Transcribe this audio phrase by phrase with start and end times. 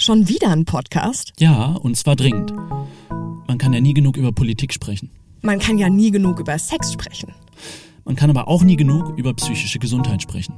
[0.00, 1.34] Schon wieder ein Podcast?
[1.38, 2.54] Ja, und zwar dringend.
[3.46, 5.10] Man kann ja nie genug über Politik sprechen.
[5.42, 7.34] Man kann ja nie genug über Sex sprechen.
[8.06, 10.54] Man kann aber auch nie genug über psychische Gesundheit sprechen.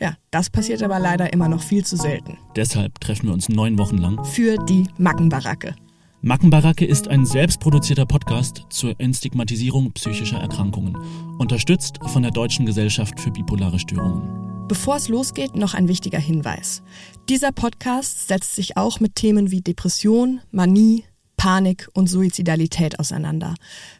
[0.00, 2.38] Ja, das passiert aber leider immer noch viel zu selten.
[2.56, 4.24] Deshalb treffen wir uns neun Wochen lang.
[4.24, 5.74] Für die Mackenbaracke.
[6.22, 10.96] Mackenbaracke ist ein selbstproduzierter Podcast zur Entstigmatisierung psychischer Erkrankungen,
[11.36, 14.55] unterstützt von der Deutschen Gesellschaft für bipolare Störungen.
[14.68, 16.82] Bevor es losgeht, noch ein wichtiger Hinweis.
[17.28, 21.04] Dieser Podcast setzt sich auch mit Themen wie Depression, Manie,
[21.36, 23.54] Panik und Suizidalität auseinander.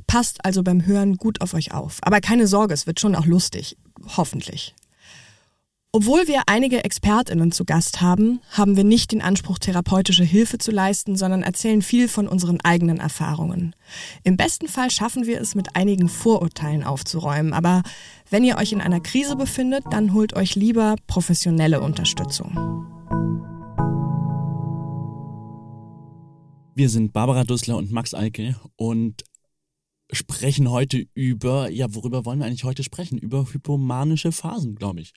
[0.09, 1.99] Passt also beim Hören gut auf euch auf.
[2.03, 3.77] Aber keine Sorge, es wird schon auch lustig.
[4.17, 4.75] Hoffentlich.
[5.99, 10.71] Obwohl wir einige Expertinnen zu Gast haben, haben wir nicht den Anspruch, therapeutische Hilfe zu
[10.71, 13.75] leisten, sondern erzählen viel von unseren eigenen Erfahrungen.
[14.23, 17.83] Im besten Fall schaffen wir es, mit einigen Vorurteilen aufzuräumen, aber
[18.29, 22.53] wenn ihr euch in einer Krise befindet, dann holt euch lieber professionelle Unterstützung.
[26.75, 29.25] Wir sind Barbara Dussler und Max Eike und
[30.13, 33.17] sprechen heute über, ja, worüber wollen wir eigentlich heute sprechen?
[33.17, 35.15] Über hypomanische Phasen, glaube ich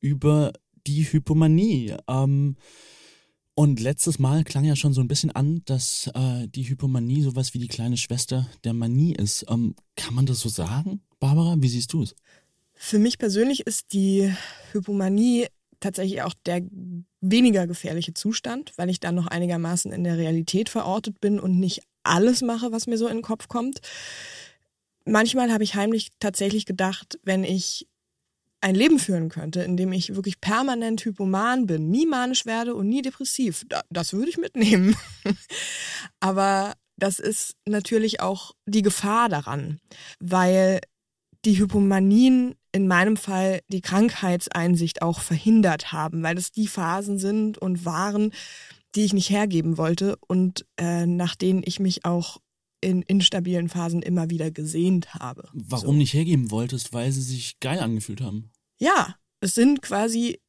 [0.00, 0.52] über
[0.86, 1.94] die Hypomanie.
[2.08, 2.56] Ähm,
[3.54, 7.54] und letztes Mal klang ja schon so ein bisschen an, dass äh, die Hypomanie sowas
[7.54, 9.46] wie die kleine Schwester der Manie ist.
[9.48, 11.56] Ähm, kann man das so sagen, Barbara?
[11.58, 12.14] Wie siehst du es?
[12.74, 14.32] Für mich persönlich ist die
[14.70, 15.48] Hypomanie
[15.80, 16.62] tatsächlich auch der
[17.20, 21.82] weniger gefährliche Zustand, weil ich dann noch einigermaßen in der Realität verortet bin und nicht
[22.04, 23.80] alles mache, was mir so in den Kopf kommt.
[25.04, 27.88] Manchmal habe ich heimlich tatsächlich gedacht, wenn ich
[28.60, 32.88] ein Leben führen könnte, in dem ich wirklich permanent hypoman bin, nie manisch werde und
[32.88, 34.96] nie depressiv, das würde ich mitnehmen.
[36.20, 39.78] Aber das ist natürlich auch die Gefahr daran,
[40.18, 40.80] weil
[41.44, 47.58] die Hypomanien in meinem Fall die Krankheitseinsicht auch verhindert haben, weil es die Phasen sind
[47.58, 48.32] und waren,
[48.94, 52.38] die ich nicht hergeben wollte und äh, nach denen ich mich auch
[52.80, 55.48] in instabilen Phasen immer wieder gesehnt habe.
[55.52, 55.98] Warum so.
[55.98, 56.92] nicht hergeben wolltest?
[56.92, 58.50] Weil sie sich geil angefühlt haben.
[58.78, 60.40] Ja, es sind quasi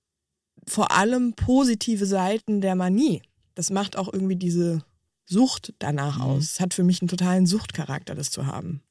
[0.67, 3.21] vor allem positive Seiten der Manie.
[3.55, 4.83] Das macht auch irgendwie diese
[5.25, 6.23] Sucht danach mhm.
[6.23, 6.43] aus.
[6.43, 8.81] Es hat für mich einen totalen Suchtcharakter, das zu haben.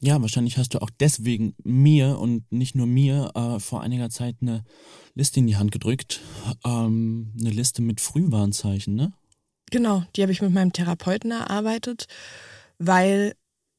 [0.00, 4.36] Ja, wahrscheinlich hast du auch deswegen mir und nicht nur mir äh, vor einiger Zeit
[4.42, 4.62] eine
[5.14, 6.20] Liste in die Hand gedrückt.
[6.64, 9.12] Ähm, eine Liste mit Frühwarnzeichen, ne?
[9.70, 12.06] Genau, die habe ich mit meinem Therapeuten erarbeitet,
[12.78, 13.34] weil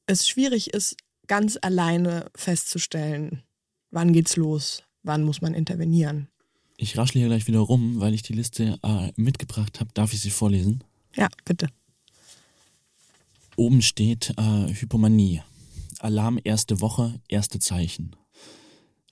[0.05, 3.43] es schwierig ist, ganz alleine festzustellen,
[3.91, 6.29] wann geht's los, wann muss man intervenieren.
[6.77, 9.89] Ich raschle hier gleich wieder rum, weil ich die Liste äh, mitgebracht habe.
[9.93, 10.83] Darf ich sie vorlesen?
[11.15, 11.67] Ja, bitte.
[13.55, 15.41] Oben steht äh, Hypomanie.
[15.99, 18.15] Alarm erste Woche, erste Zeichen.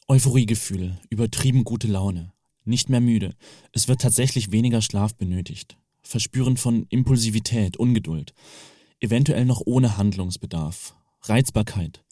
[0.08, 2.32] Euphoriegefühl, übertrieben gute Laune,
[2.64, 3.36] nicht mehr müde.
[3.72, 5.78] Es wird tatsächlich weniger Schlaf benötigt.
[6.06, 8.34] Verspüren von Impulsivität, Ungeduld,
[9.00, 12.06] eventuell noch ohne Handlungsbedarf, Reizbarkeit,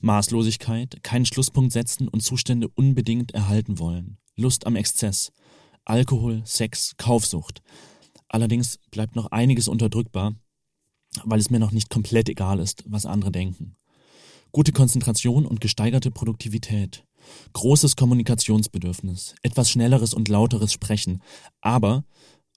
[0.00, 5.32] Maßlosigkeit, keinen Schlusspunkt setzen und Zustände unbedingt erhalten wollen, Lust am Exzess,
[5.86, 7.62] Alkohol, Sex, Kaufsucht.
[8.28, 10.34] Allerdings bleibt noch einiges unterdrückbar,
[11.24, 13.76] weil es mir noch nicht komplett egal ist, was andere denken.
[14.52, 17.04] Gute Konzentration und gesteigerte Produktivität,
[17.54, 21.22] großes Kommunikationsbedürfnis, etwas schnelleres und lauteres Sprechen,
[21.60, 22.04] aber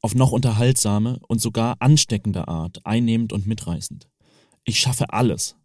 [0.03, 4.09] auf noch unterhaltsame und sogar ansteckende Art, einnehmend und mitreißend.
[4.66, 5.56] Ich schaffe alles.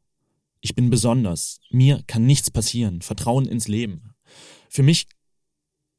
[0.61, 1.61] Ich bin besonders.
[1.71, 3.03] Mir kann nichts passieren.
[3.03, 4.15] Vertrauen ins Leben.
[4.71, 5.09] Für mich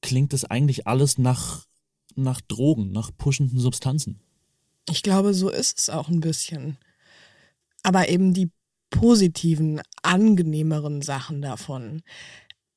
[0.02, 1.66] klingt es eigentlich alles nach,
[2.16, 4.22] nach Drogen, nach pushenden Substanzen.
[4.90, 6.78] Ich glaube, so ist es auch ein bisschen.
[7.84, 8.52] Aber eben die
[8.90, 12.04] positiven, angenehmeren Sachen davon.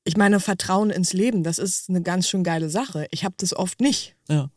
[0.04, 3.06] Ich meine, Vertrauen ins Leben, das ist eine ganz schön geile Sache.
[3.12, 4.16] Ich habe das oft nicht.
[4.28, 4.50] Ja.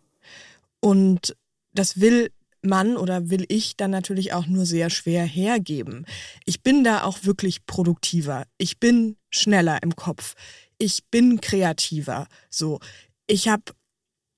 [0.85, 1.35] Und
[1.73, 2.29] das will
[2.61, 6.05] man oder will ich dann natürlich auch nur sehr schwer hergeben.
[6.45, 8.45] Ich bin da auch wirklich produktiver.
[8.59, 10.35] Ich bin schneller im Kopf.
[10.77, 12.27] Ich bin kreativer.
[12.51, 12.81] So,
[13.25, 13.63] ich habe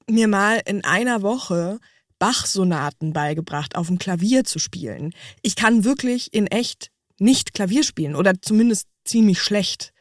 [0.09, 1.79] mir mal in einer Woche
[2.17, 5.13] Bach-Sonaten beigebracht, auf dem Klavier zu spielen.
[5.41, 9.91] Ich kann wirklich in echt nicht Klavier spielen oder zumindest ziemlich schlecht.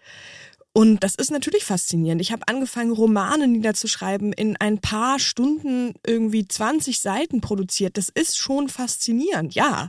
[0.77, 2.21] Und das ist natürlich faszinierend.
[2.21, 7.97] Ich habe angefangen, Romane niederzuschreiben, in ein paar Stunden irgendwie 20 Seiten produziert.
[7.97, 9.89] Das ist schon faszinierend, ja.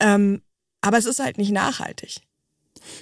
[0.00, 0.42] Ähm,
[0.80, 2.22] aber es ist halt nicht nachhaltig.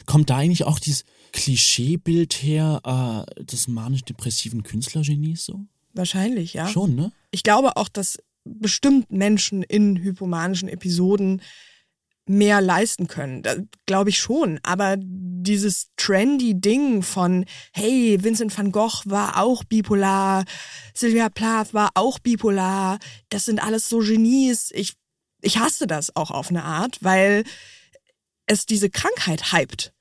[0.04, 5.64] Kommt da eigentlich auch dieses Klischeebild her äh, des manisch-depressiven Künstlergenies so?
[5.94, 6.68] Wahrscheinlich, ja.
[6.68, 7.10] Schon, ne?
[7.30, 11.40] Ich glaube auch, dass bestimmt Menschen in hypomanischen Episoden
[12.26, 13.68] mehr leisten können.
[13.86, 14.60] Glaube ich schon.
[14.62, 20.44] Aber dieses trendy Ding von, hey, Vincent van Gogh war auch bipolar,
[20.94, 22.98] Sylvia Plath war auch bipolar,
[23.28, 24.70] das sind alles so Genies.
[24.72, 24.94] Ich,
[25.40, 27.44] ich hasse das auch auf eine Art, weil
[28.46, 29.92] es diese Krankheit hypt.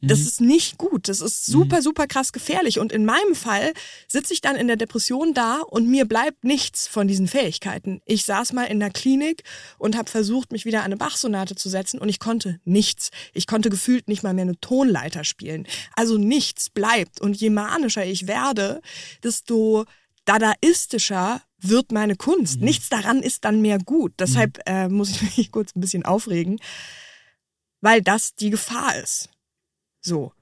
[0.00, 0.26] Das mhm.
[0.26, 1.08] ist nicht gut.
[1.08, 1.82] Das ist super, mhm.
[1.82, 2.78] super krass gefährlich.
[2.78, 3.72] Und in meinem Fall
[4.06, 8.00] sitze ich dann in der Depression da und mir bleibt nichts von diesen Fähigkeiten.
[8.04, 9.42] Ich saß mal in der Klinik
[9.76, 13.10] und habe versucht, mich wieder an eine Bachsonate zu setzen und ich konnte nichts.
[13.34, 15.66] Ich konnte gefühlt nicht mal mehr eine Tonleiter spielen.
[15.96, 17.20] Also nichts bleibt.
[17.20, 18.80] Und je manischer ich werde,
[19.24, 19.84] desto
[20.24, 22.58] dadaistischer wird meine Kunst.
[22.58, 22.66] Mhm.
[22.66, 24.12] Nichts daran ist dann mehr gut.
[24.20, 24.62] Deshalb mhm.
[24.66, 26.60] äh, muss ich mich kurz ein bisschen aufregen,
[27.80, 29.28] weil das die Gefahr ist.
[30.08, 30.32] So.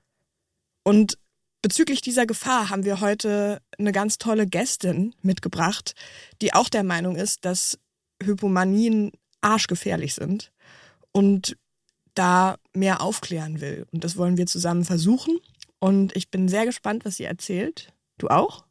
[0.85, 1.19] Und
[1.61, 5.97] bezüglich dieser Gefahr haben wir heute eine ganz tolle Gästin mitgebracht,
[6.41, 7.77] die auch der Meinung ist, dass
[8.23, 9.11] Hypomanien
[9.41, 10.53] arschgefährlich sind
[11.11, 11.57] und
[12.15, 13.87] da mehr aufklären will.
[13.91, 15.37] Und das wollen wir zusammen versuchen.
[15.81, 17.93] Und ich bin sehr gespannt, was sie erzählt.
[18.19, 18.65] Du auch?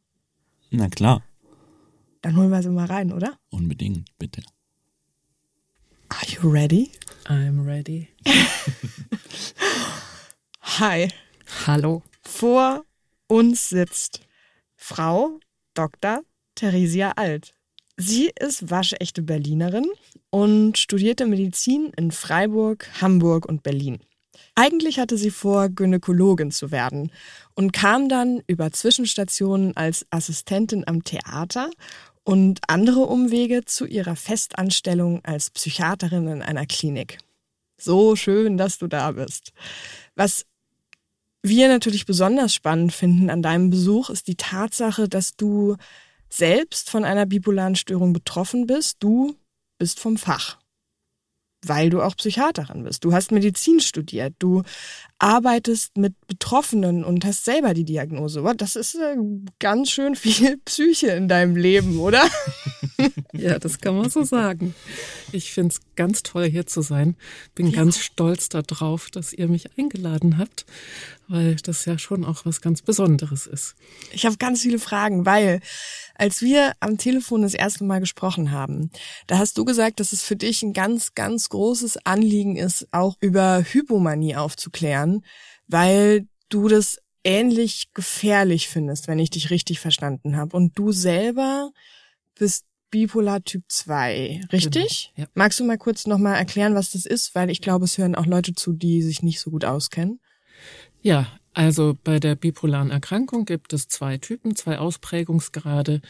[0.70, 1.22] Na klar.
[2.22, 3.38] Dann holen wir sie mal rein, oder?
[3.50, 4.42] Unbedingt, bitte.
[6.08, 6.90] Are you ready?
[7.26, 8.08] I'm ready.
[10.68, 11.08] Hi.
[11.66, 12.02] Hallo.
[12.20, 12.84] Vor
[13.28, 14.20] uns sitzt
[14.74, 15.38] Frau
[15.72, 16.20] Dr.
[16.54, 17.54] Theresia Alt.
[17.96, 19.86] Sie ist waschechte Berlinerin
[20.28, 24.00] und studierte Medizin in Freiburg, Hamburg und Berlin.
[24.54, 27.10] Eigentlich hatte sie vor, Gynäkologin zu werden
[27.54, 31.70] und kam dann über Zwischenstationen als Assistentin am Theater
[32.22, 37.16] und andere Umwege zu ihrer Festanstellung als Psychiaterin in einer Klinik.
[37.78, 39.52] So schön, dass du da bist.
[40.16, 40.44] Was
[41.48, 45.76] wir natürlich besonders spannend finden an deinem Besuch, ist die Tatsache, dass du
[46.28, 48.96] selbst von einer bipolaren Störung betroffen bist.
[49.00, 49.36] Du
[49.78, 50.58] bist vom Fach
[51.68, 53.04] weil du auch Psychiaterin bist.
[53.04, 54.62] Du hast Medizin studiert, du
[55.18, 58.42] arbeitest mit Betroffenen und hast selber die Diagnose.
[58.56, 59.16] Das ist äh,
[59.58, 62.24] ganz schön viel Psyche in deinem Leben, oder?
[63.32, 64.74] Ja, das kann man so sagen.
[65.30, 67.16] Ich finde es ganz toll, hier zu sein.
[67.54, 67.76] Bin ja.
[67.76, 70.64] ganz stolz darauf, dass ihr mich eingeladen habt,
[71.28, 73.74] weil das ja schon auch was ganz Besonderes ist.
[74.12, 75.60] Ich habe ganz viele Fragen, weil
[76.18, 78.90] als wir am Telefon das erste Mal gesprochen haben,
[79.26, 83.16] da hast du gesagt, dass es für dich ein ganz, ganz großes Anliegen ist, auch
[83.20, 85.24] über Hypomanie aufzuklären,
[85.66, 90.56] weil du das ähnlich gefährlich findest, wenn ich dich richtig verstanden habe.
[90.56, 91.72] Und du selber
[92.38, 95.10] bist Bipolar Typ 2, richtig?
[95.16, 95.30] Genau, ja.
[95.34, 97.34] Magst du mal kurz nochmal erklären, was das ist?
[97.34, 100.20] Weil ich glaube, es hören auch Leute zu, die sich nicht so gut auskennen.
[101.02, 106.02] Ja, also bei der bipolaren Erkrankung gibt es zwei Typen, zwei Ausprägungsgrade.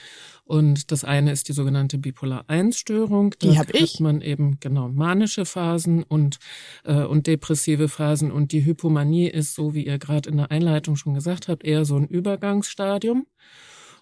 [0.43, 3.37] Und das eine ist die sogenannte Bipolar-1-Störung.
[3.41, 4.01] Die habe ich.
[4.01, 6.41] man eben genau manische Phasen und,
[6.83, 8.33] äh, und depressive Phasen.
[8.33, 11.85] Und die Hypomanie ist, so wie ihr gerade in der Einleitung schon gesagt habt, eher
[11.85, 13.25] so ein Übergangsstadium.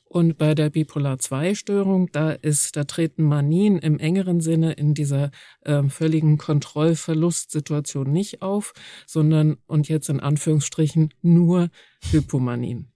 [0.05, 5.31] Und bei der Bipolar-2-Störung, da ist, da treten Manien im engeren Sinne in dieser
[5.62, 8.75] äh, völligen Kontrollverlustsituation nicht auf,
[9.06, 11.69] sondern, und jetzt in Anführungsstrichen, nur
[12.11, 12.93] Hypomanien.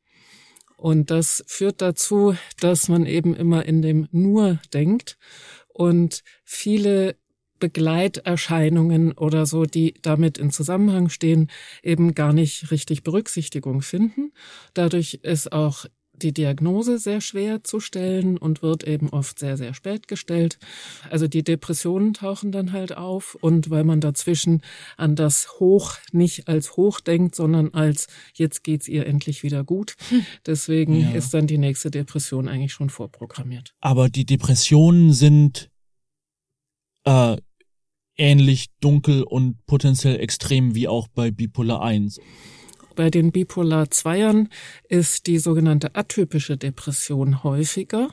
[0.76, 5.19] Und das führt dazu, dass man eben immer in dem nur denkt
[5.66, 7.16] und viele
[7.59, 11.50] Begleiterscheinungen oder so, die damit in Zusammenhang stehen,
[11.82, 14.32] eben gar nicht richtig Berücksichtigung finden.
[14.75, 15.87] Dadurch ist auch
[16.22, 20.58] die Diagnose sehr schwer zu stellen und wird eben oft sehr, sehr spät gestellt.
[21.10, 24.62] Also die Depressionen tauchen dann halt auf und weil man dazwischen
[24.96, 29.94] an das Hoch nicht als Hoch denkt, sondern als jetzt geht's ihr endlich wieder gut.
[30.46, 31.10] Deswegen ja.
[31.12, 33.75] ist dann die nächste Depression eigentlich schon vorprogrammiert.
[33.80, 35.70] Aber die Depressionen sind
[37.04, 37.37] äh,
[38.16, 42.20] ähnlich dunkel und potenziell extrem wie auch bei Bipolar 1.
[42.99, 44.49] Bei den Bipolar-Zweiern
[44.88, 48.09] ist die sogenannte atypische Depression häufiger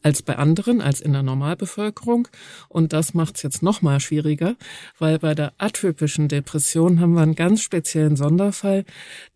[0.00, 2.28] als bei anderen, als in der Normalbevölkerung.
[2.70, 4.56] Und das macht es jetzt noch mal schwieriger,
[4.98, 8.86] weil bei der atypischen Depression haben wir einen ganz speziellen Sonderfall.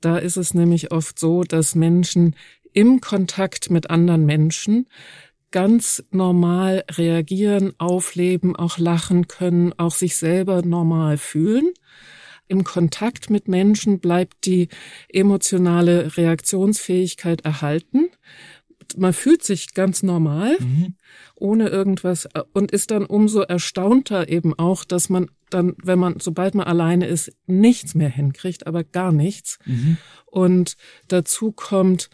[0.01, 2.35] Da ist es nämlich oft so, dass Menschen
[2.73, 4.87] im Kontakt mit anderen Menschen
[5.51, 11.75] ganz normal reagieren, aufleben, auch lachen können, auch sich selber normal fühlen
[12.49, 14.69] im Kontakt mit Menschen bleibt die
[15.09, 18.09] emotionale Reaktionsfähigkeit erhalten.
[18.97, 20.95] Man fühlt sich ganz normal, mhm.
[21.35, 26.55] ohne irgendwas und ist dann umso erstaunter eben auch, dass man dann, wenn man, sobald
[26.55, 29.59] man alleine ist, nichts mehr hinkriegt, aber gar nichts.
[29.65, 29.97] Mhm.
[30.27, 30.77] Und
[31.09, 32.11] dazu kommt,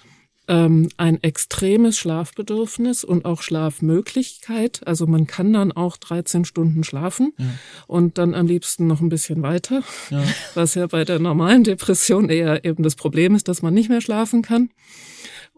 [0.49, 4.87] ähm, ein extremes Schlafbedürfnis und auch Schlafmöglichkeit.
[4.87, 7.46] Also man kann dann auch 13 Stunden schlafen ja.
[7.87, 10.22] und dann am liebsten noch ein bisschen weiter, ja.
[10.54, 14.00] was ja bei der normalen Depression eher eben das Problem ist, dass man nicht mehr
[14.00, 14.70] schlafen kann.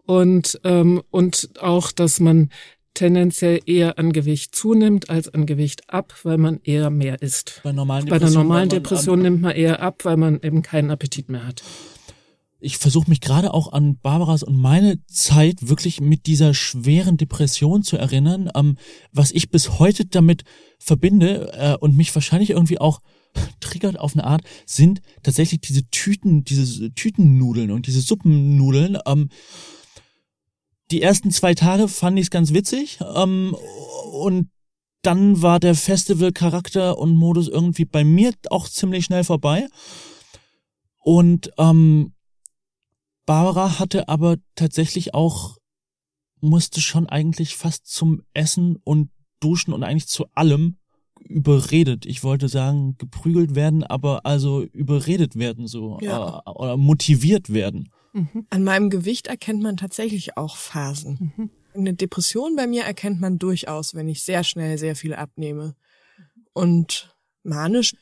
[0.05, 2.51] Und, ähm, und auch, dass man
[2.93, 7.59] tendenziell eher an Gewicht zunimmt als an Gewicht ab, weil man eher mehr isst.
[7.63, 11.27] Bei, normalen Bei der normalen Depression nimmt man eher ab, weil man eben keinen Appetit
[11.27, 11.63] mehr hat
[12.59, 17.83] ich versuche mich gerade auch an Barbaras und meine Zeit wirklich mit dieser schweren Depression
[17.83, 18.77] zu erinnern, ähm,
[19.11, 20.43] was ich bis heute damit
[20.79, 23.01] verbinde äh, und mich wahrscheinlich irgendwie auch
[23.59, 28.97] triggert auf eine Art, sind tatsächlich diese Tüten, diese Tütennudeln und diese Suppennudeln.
[29.05, 29.29] Ähm,
[30.91, 33.55] die ersten zwei Tage fand ich es ganz witzig ähm,
[34.11, 34.49] und
[35.01, 39.67] dann war der Festival-Charakter und Modus irgendwie bei mir auch ziemlich schnell vorbei.
[40.97, 42.14] Und ähm,
[43.25, 45.57] Barbara hatte aber tatsächlich auch,
[46.41, 50.77] musste schon eigentlich fast zum Essen und Duschen und eigentlich zu allem
[51.19, 52.05] überredet.
[52.05, 56.43] Ich wollte sagen, geprügelt werden, aber also überredet werden so ja.
[56.45, 57.89] äh, oder motiviert werden.
[58.13, 58.45] Mhm.
[58.49, 61.33] An meinem Gewicht erkennt man tatsächlich auch Phasen.
[61.35, 61.49] Mhm.
[61.73, 65.75] Eine Depression bei mir erkennt man durchaus, wenn ich sehr schnell sehr viel abnehme.
[66.53, 67.95] Und manisch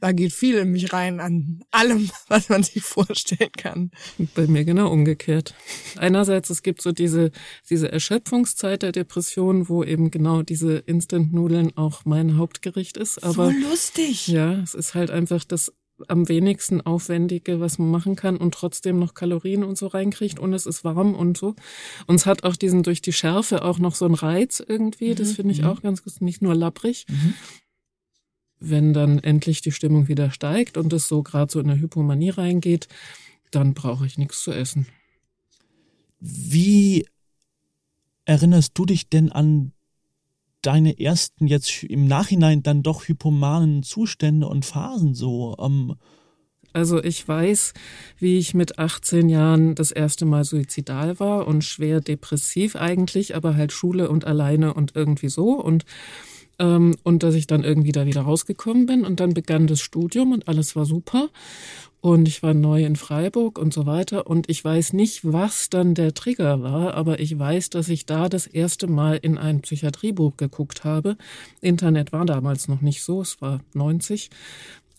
[0.00, 3.90] da geht viel in mich rein an allem, was man sich vorstellen kann.
[4.34, 5.54] Bei mir genau umgekehrt.
[5.96, 7.30] Einerseits, es gibt so diese,
[7.68, 13.22] diese Erschöpfungszeit der Depression, wo eben genau diese Instant-Nudeln auch mein Hauptgericht ist.
[13.22, 14.28] Aber, so lustig.
[14.28, 15.72] Ja, es ist halt einfach das
[16.08, 20.54] am wenigsten aufwendige, was man machen kann und trotzdem noch Kalorien und so reinkriegt und
[20.54, 21.54] es ist warm und so.
[22.06, 25.14] Und es hat auch diesen durch die Schärfe auch noch so einen Reiz irgendwie.
[25.14, 25.34] Das mhm.
[25.34, 25.68] finde ich mhm.
[25.68, 26.20] auch ganz gut.
[26.20, 27.04] Nicht nur lapprig.
[27.08, 27.34] Mhm
[28.60, 32.30] wenn dann endlich die Stimmung wieder steigt und es so gerade so in der Hypomanie
[32.30, 32.88] reingeht,
[33.50, 34.86] dann brauche ich nichts zu essen.
[36.20, 37.06] Wie
[38.26, 39.72] erinnerst du dich denn an
[40.62, 45.56] deine ersten jetzt im Nachhinein dann doch hypomanen Zustände und Phasen so?
[45.58, 45.96] Ähm
[46.72, 47.72] also ich weiß,
[48.18, 53.56] wie ich mit 18 Jahren das erste Mal suizidal war und schwer depressiv eigentlich, aber
[53.56, 55.84] halt Schule und alleine und irgendwie so und
[56.60, 59.04] ähm, und dass ich dann irgendwie da wieder rausgekommen bin.
[59.04, 61.30] Und dann begann das Studium und alles war super.
[62.02, 64.26] Und ich war neu in Freiburg und so weiter.
[64.26, 68.28] Und ich weiß nicht, was dann der Trigger war, aber ich weiß, dass ich da
[68.28, 71.16] das erste Mal in ein Psychiatriebuch geguckt habe.
[71.60, 74.30] Internet war damals noch nicht so, es war 90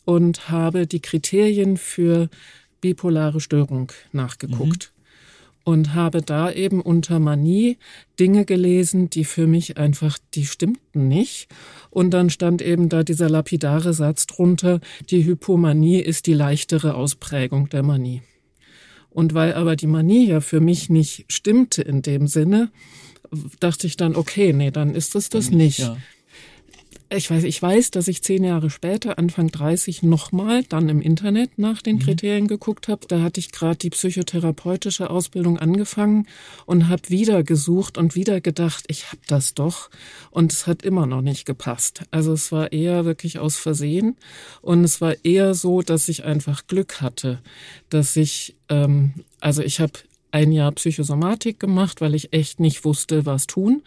[0.05, 2.29] und habe die Kriterien für
[2.81, 4.91] bipolare Störung nachgeguckt.
[4.95, 5.00] Mhm
[5.63, 7.77] und habe da eben unter Manie
[8.19, 11.47] Dinge gelesen, die für mich einfach, die stimmten nicht.
[11.89, 17.69] Und dann stand eben da dieser lapidare Satz drunter, die Hypomanie ist die leichtere Ausprägung
[17.69, 18.21] der Manie.
[19.09, 22.71] Und weil aber die Manie ja für mich nicht stimmte in dem Sinne,
[23.59, 25.79] dachte ich dann, okay, nee, dann ist es das nicht.
[25.79, 25.97] Ja
[27.13, 31.57] ich weiß, ich weiß, dass ich zehn Jahre später, Anfang 30, nochmal dann im Internet
[31.57, 32.01] nach den mhm.
[32.01, 33.05] Kriterien geguckt habe.
[33.07, 36.27] Da hatte ich gerade die psychotherapeutische Ausbildung angefangen
[36.65, 39.89] und habe wieder gesucht und wieder gedacht, ich habe das doch.
[40.29, 42.03] Und es hat immer noch nicht gepasst.
[42.11, 44.15] Also es war eher wirklich aus Versehen
[44.61, 47.39] und es war eher so, dass ich einfach Glück hatte,
[47.89, 49.93] dass ich, ähm, also ich habe
[50.31, 53.83] ein Jahr Psychosomatik gemacht, weil ich echt nicht wusste, was tun.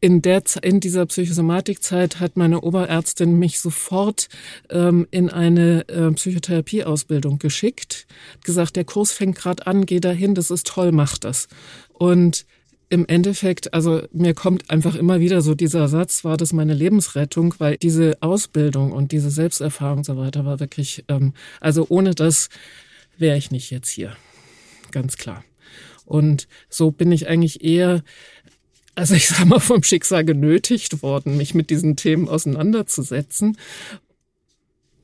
[0.00, 4.28] In der in dieser Psychosomatikzeit hat meine Oberärztin mich sofort
[4.70, 8.06] ähm, in eine äh, Psychotherapieausbildung geschickt,
[8.44, 11.48] gesagt, der Kurs fängt gerade an, geh dahin, das ist toll, mach das.
[11.92, 12.46] Und
[12.90, 17.54] im Endeffekt, also mir kommt einfach immer wieder so dieser Satz, war das meine Lebensrettung,
[17.58, 22.48] weil diese Ausbildung und diese Selbsterfahrung und so weiter war wirklich, ähm, also ohne das
[23.16, 24.16] wäre ich nicht jetzt hier.
[24.90, 25.44] Ganz klar.
[26.10, 28.02] Und so bin ich eigentlich eher,
[28.96, 33.56] also ich sag mal, vom Schicksal genötigt worden, mich mit diesen Themen auseinanderzusetzen.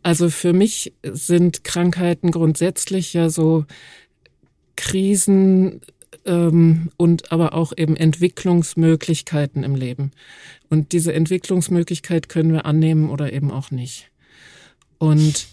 [0.02, 3.66] Also für mich sind Krankheiten grundsätzlich ja so
[4.74, 5.80] Krisen
[6.24, 10.10] ähm, und aber auch eben Entwicklungsmöglichkeiten im Leben.
[10.70, 14.10] Und diese Entwicklungsmöglichkeit können wir annehmen oder eben auch nicht.
[14.98, 15.46] Und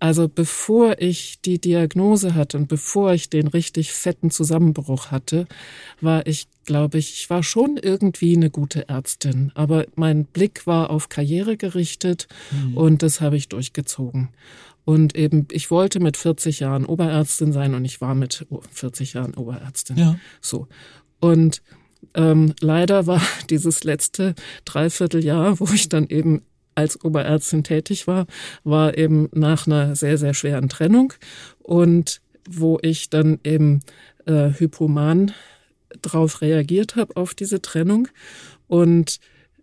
[0.00, 5.46] also bevor ich die Diagnose hatte und bevor ich den richtig fetten Zusammenbruch hatte,
[6.00, 9.52] war ich, glaube ich, ich war schon irgendwie eine gute Ärztin.
[9.54, 12.76] Aber mein Blick war auf Karriere gerichtet mhm.
[12.78, 14.30] und das habe ich durchgezogen.
[14.86, 19.34] Und eben, ich wollte mit 40 Jahren Oberärztin sein und ich war mit 40 Jahren
[19.34, 19.98] Oberärztin.
[19.98, 20.18] Ja.
[20.40, 20.66] So.
[21.20, 21.60] Und
[22.14, 26.40] ähm, leider war dieses letzte Dreivierteljahr, wo ich dann eben
[26.74, 28.26] als Oberärztin tätig war,
[28.64, 31.12] war eben nach einer sehr, sehr schweren Trennung
[31.58, 33.80] und wo ich dann eben
[34.26, 35.32] äh, Hypoman
[36.02, 38.08] drauf reagiert habe auf diese Trennung
[38.66, 39.20] und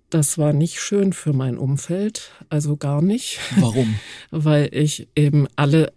[0.10, 3.40] das war nicht schön für mein Umfeld, also gar nicht.
[3.58, 4.00] Warum?
[4.32, 5.92] Weil ich eben alle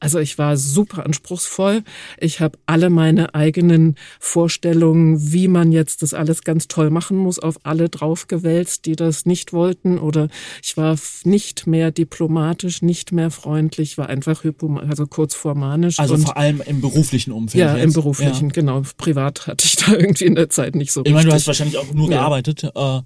[0.00, 1.82] also ich war super anspruchsvoll.
[2.18, 7.38] Ich habe alle meine eigenen Vorstellungen, wie man jetzt das alles ganz toll machen muss,
[7.38, 9.98] auf alle draufgewälzt, die das nicht wollten.
[9.98, 10.28] Oder
[10.62, 15.98] ich war nicht mehr diplomatisch, nicht mehr freundlich, war einfach hypo, also kurz vor manisch.
[15.98, 17.60] Also vor allem im beruflichen Umfeld.
[17.60, 17.84] Ja, jetzt.
[17.84, 18.52] im beruflichen, ja.
[18.52, 18.82] genau.
[18.96, 21.02] Privat hatte ich da irgendwie in der Zeit nicht so.
[21.04, 22.18] Ich meine, du hast wahrscheinlich auch nur ja.
[22.18, 22.64] gearbeitet.
[22.74, 23.00] Äh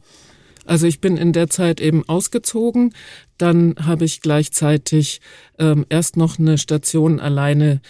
[0.69, 2.93] also ich bin in der Zeit eben ausgezogen.
[3.39, 5.21] Dann habe ich gleichzeitig
[5.61, 7.81] ähm, erst noch eine Station alleine,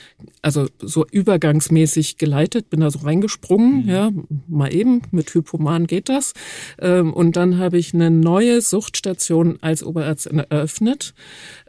[0.43, 3.89] also so übergangsmäßig geleitet, bin da so reingesprungen, mhm.
[3.89, 4.11] ja,
[4.47, 6.35] mal eben, mit Hypoman geht das.
[6.81, 11.15] Ähm, und dann habe ich eine neue Suchtstation als Oberärztin eröffnet,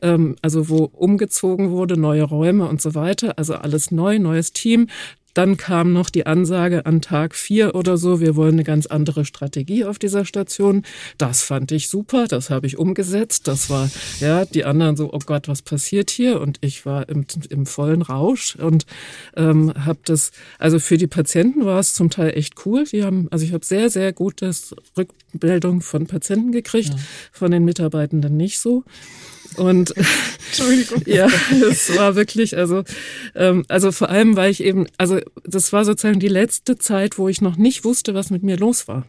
[0.01, 4.87] ähm, also wo umgezogen wurde, neue Räume und so weiter, also alles neu, neues Team,
[5.39, 9.23] dann kam noch die Ansage an Tag vier oder so, wir wollen eine ganz andere
[9.23, 10.83] Strategie auf dieser Station.
[11.17, 13.47] Das fand ich super, das habe ich umgesetzt.
[13.47, 16.41] Das war, ja, die anderen so, oh Gott, was passiert hier?
[16.41, 18.85] Und ich war im, im vollen Rausch und
[19.37, 22.83] ähm, habe das, also für die Patienten war es zum Teil echt cool.
[22.83, 26.99] Die haben, also ich habe sehr, sehr gutes Rückmeldung von Patienten gekriegt, ja.
[27.31, 28.83] von den Mitarbeitenden nicht so.
[29.59, 29.93] Und
[30.47, 31.03] Entschuldigung.
[31.05, 31.27] ja,
[31.69, 32.83] es war wirklich, also,
[33.35, 37.27] ähm, also vor allem, weil ich eben, also das war sozusagen die letzte Zeit, wo
[37.27, 39.05] ich noch nicht wusste, was mit mir los war.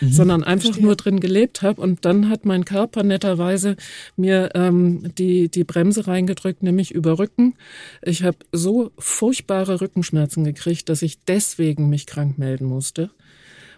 [0.00, 0.84] Mhm, sondern einfach verstehe.
[0.84, 3.76] nur drin gelebt habe und dann hat mein Körper netterweise
[4.16, 7.54] mir ähm, die die Bremse reingedrückt, nämlich über Rücken.
[8.00, 13.10] Ich habe so furchtbare Rückenschmerzen gekriegt, dass ich deswegen mich krank melden musste.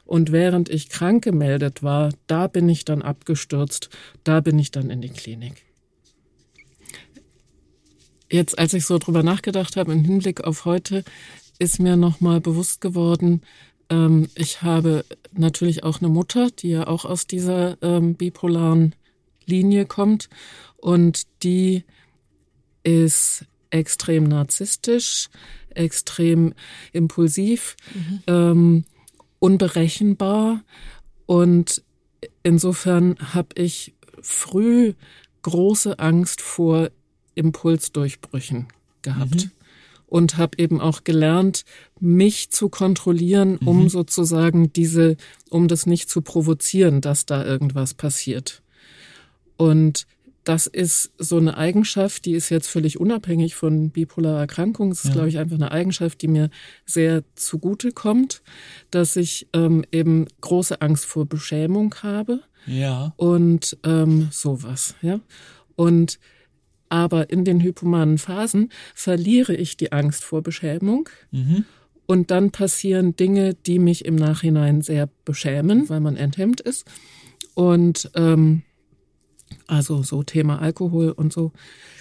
[0.04, 3.88] Und während ich krank gemeldet war, da bin ich dann abgestürzt,
[4.22, 5.66] da bin ich dann in die Klinik
[8.30, 11.04] jetzt, als ich so drüber nachgedacht habe, im Hinblick auf heute,
[11.58, 13.42] ist mir nochmal bewusst geworden,
[13.88, 18.94] ähm, ich habe natürlich auch eine Mutter, die ja auch aus dieser ähm, bipolaren
[19.44, 20.28] Linie kommt
[20.76, 21.84] und die
[22.82, 25.28] ist extrem narzisstisch,
[25.70, 26.54] extrem
[26.92, 28.22] impulsiv, mhm.
[28.26, 28.84] ähm,
[29.38, 30.62] unberechenbar
[31.26, 31.82] und
[32.42, 34.94] insofern habe ich früh
[35.42, 36.90] große Angst vor
[37.36, 38.66] Impulsdurchbrüchen
[39.02, 39.46] gehabt.
[39.46, 39.50] Mhm.
[40.08, 41.64] Und habe eben auch gelernt,
[41.98, 43.88] mich zu kontrollieren, um mhm.
[43.88, 45.16] sozusagen diese,
[45.50, 48.62] um das nicht zu provozieren, dass da irgendwas passiert.
[49.56, 50.06] Und
[50.46, 54.92] das ist so eine Eigenschaft, die ist jetzt völlig unabhängig von bipolarer Erkrankung.
[54.92, 55.12] Es ist, ja.
[55.14, 56.50] glaube ich, einfach eine Eigenschaft, die mir
[56.84, 58.42] sehr zugute kommt,
[58.92, 62.42] dass ich ähm, eben große Angst vor Beschämung habe.
[62.66, 63.12] Ja.
[63.16, 65.18] Und ähm, sowas, ja.
[65.74, 66.20] Und
[66.88, 71.08] aber in den hypomanen Phasen verliere ich die Angst vor Beschämung.
[71.30, 71.64] Mhm.
[72.06, 76.86] Und dann passieren Dinge, die mich im Nachhinein sehr beschämen, weil man enthemmt ist.
[77.54, 78.62] Und ähm,
[79.66, 81.52] also so Thema Alkohol und so.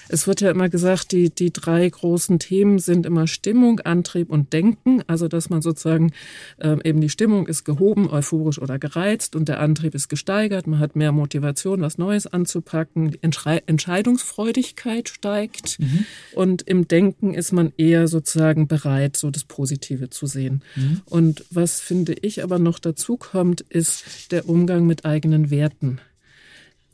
[0.08, 4.54] Es wird ja immer gesagt, die, die drei großen Themen sind immer Stimmung, Antrieb und
[4.54, 5.01] Denken.
[5.08, 6.12] Also, dass man sozusagen
[6.60, 10.67] ähm, eben die Stimmung ist gehoben, euphorisch oder gereizt und der Antrieb ist gesteigert.
[10.67, 13.12] Man hat mehr Motivation, was Neues anzupacken.
[13.12, 15.80] Die Entschei Entscheidungsfreudigkeit steigt.
[15.80, 16.06] Mhm.
[16.34, 20.62] Und im Denken ist man eher sozusagen bereit, so das Positive zu sehen.
[20.75, 21.01] Mhm.
[21.06, 25.99] Und was finde ich aber noch dazu kommt, ist der Umgang mit eigenen Werten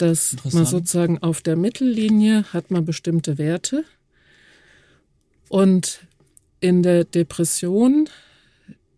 [0.01, 3.83] dass man sozusagen auf der Mittellinie hat man bestimmte Werte
[5.49, 6.01] und
[6.59, 8.07] in der Depression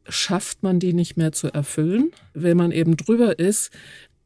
[0.07, 2.11] schafft man die nicht mehr zu erfüllen.
[2.33, 3.71] Wenn man eben drüber ist,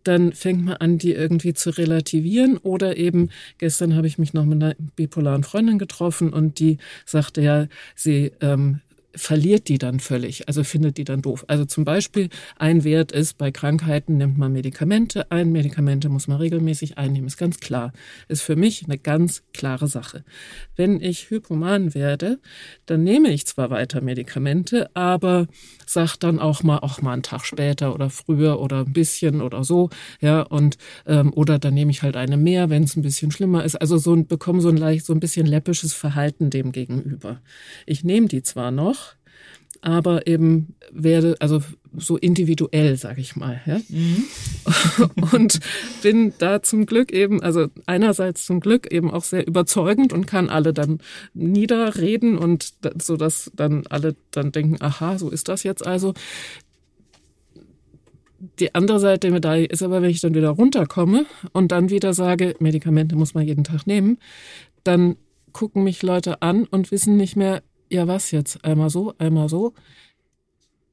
[0.04, 2.58] dann fängt man an, die irgendwie zu relativieren.
[2.58, 7.42] Oder eben, gestern habe ich mich noch mit einer bipolaren Freundin getroffen und die sagte
[7.42, 8.82] ja, sie ähm,
[9.18, 11.44] verliert die dann völlig, also findet die dann doof.
[11.48, 16.38] Also zum Beispiel ein Wert ist, bei Krankheiten nimmt man Medikamente ein, Medikamente muss man
[16.38, 17.92] regelmäßig einnehmen, ist ganz klar.
[18.28, 20.24] Ist für mich eine ganz klare Sache.
[20.76, 22.40] Wenn ich hypoman werde,
[22.86, 25.48] dann nehme ich zwar weiter Medikamente, aber
[25.86, 29.64] sag dann auch mal, auch mal einen Tag später oder früher oder ein bisschen oder
[29.64, 29.90] so,
[30.22, 33.64] ja, und ähm, oder dann nehme ich halt eine mehr, wenn es ein bisschen schlimmer
[33.64, 33.76] ist.
[33.76, 37.42] Also so ein, bekomme so ein leicht, so ein bisschen läppisches Verhalten dem gegenüber.
[37.86, 39.07] Ich nehme die zwar noch,
[39.82, 41.62] aber eben werde, also
[41.96, 43.62] so individuell, sage ich mal.
[43.66, 43.80] Ja?
[43.90, 44.24] Mhm.
[45.32, 45.60] und
[46.02, 50.50] bin da zum Glück eben, also einerseits zum Glück eben auch sehr überzeugend und kann
[50.50, 51.00] alle dann
[51.34, 56.14] niederreden und so, dass dann alle dann denken, aha, so ist das jetzt also.
[58.60, 62.14] Die andere Seite der Medaille ist aber, wenn ich dann wieder runterkomme und dann wieder
[62.14, 64.20] sage, Medikamente muss man jeden Tag nehmen,
[64.84, 65.16] dann
[65.54, 69.74] gucken mich Leute an und wissen nicht mehr, ja was jetzt, einmal so, einmal so.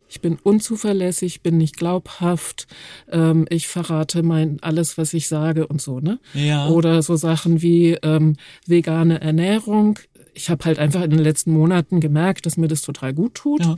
[0.08, 2.68] Ich bin unzuverlässig, bin nicht glaubhaft,
[3.10, 6.20] ähm, ich verrate mein alles, was ich sage und so, ne?
[6.34, 6.68] Ja.
[6.68, 9.98] Oder so Sachen wie ähm, vegane Ernährung.
[10.34, 13.64] Ich habe halt einfach in den letzten Monaten gemerkt, dass mir das total gut tut
[13.64, 13.76] Ja.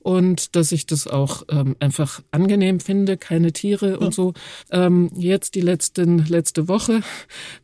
[0.00, 4.32] und dass ich das auch ähm, einfach angenehm finde, keine Tiere und so.
[4.70, 7.02] Ähm, jetzt die letzten letzte Woche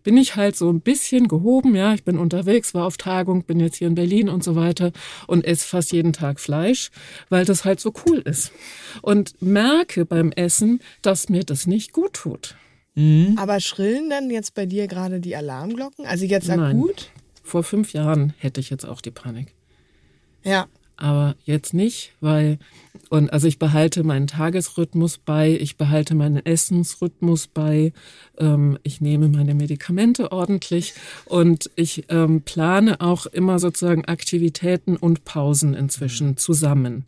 [0.03, 3.61] bin ich halt so ein bisschen gehoben, ja, ich bin unterwegs, war auf Tagung, bin
[3.61, 4.93] jetzt hier in Berlin und so weiter
[5.27, 6.91] und esse fast jeden Tag Fleisch,
[7.31, 8.53] weil das halt so cool ist
[9.03, 12.57] und merke beim Essen, dass mir das nicht gut tut.
[12.95, 13.37] Mhm.
[13.39, 16.07] Aber schrillen dann jetzt bei dir gerade die Alarmglocken?
[16.07, 16.59] Also jetzt Nein.
[17.45, 19.55] Vor fünf Jahren hätte ich jetzt auch die Panik.
[20.43, 20.67] Ja.
[20.97, 22.59] aber jetzt nicht, weil
[23.11, 27.93] und also ich behalte meinen Tagesrhythmus bei, ich behalte meinen Essensrhythmus bei,
[28.39, 35.25] ähm, ich nehme meine Medikamente ordentlich und ich ähm, plane auch immer sozusagen Aktivitäten und
[35.25, 37.05] Pausen inzwischen zusammen.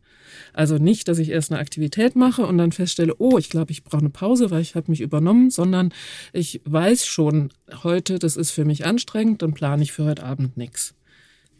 [0.52, 3.84] Also nicht, dass ich erst eine Aktivität mache und dann feststelle, oh, ich glaube, ich
[3.84, 5.92] brauche eine Pause, weil ich habe mich übernommen, sondern
[6.32, 7.50] ich weiß schon
[7.82, 10.94] heute, das ist für mich anstrengend, dann plane ich für heute Abend nichts.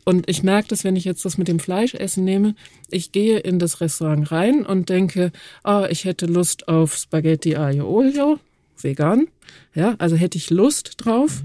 [0.09, 2.55] Und ich merke das, wenn ich jetzt das mit dem Fleischessen nehme.
[2.91, 5.33] Ich gehe in das Restaurant rein und denke,
[5.65, 8.39] ah, ich hätte Lust auf Spaghetti Aglio Olio,
[8.81, 9.27] vegan.
[9.75, 11.43] Ja, also hätte ich Lust drauf.